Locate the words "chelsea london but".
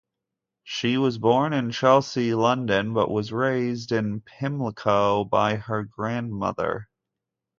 1.69-3.11